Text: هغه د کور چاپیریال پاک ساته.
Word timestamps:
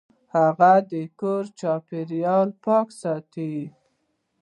هغه 0.35 0.73
د 0.91 0.93
کور 1.19 1.43
چاپیریال 1.59 2.49
پاک 2.63 2.87
ساته. 3.01 3.51